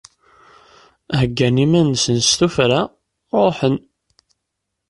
[1.19, 2.81] Heggan iman-nsen s tufra,
[3.37, 3.75] ruḥen.